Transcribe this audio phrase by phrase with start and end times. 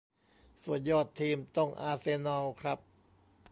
[0.63, 2.79] ส่วนยอดทีมต้องอาร์เซนอลครับ